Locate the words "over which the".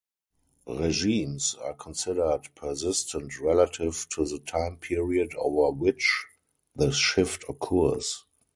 5.37-6.91